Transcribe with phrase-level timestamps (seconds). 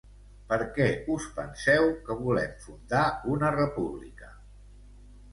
[0.51, 3.01] Per què us penseu que volem fundar
[3.33, 4.31] una república?.